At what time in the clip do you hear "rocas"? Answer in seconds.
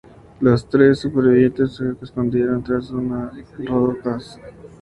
3.59-4.39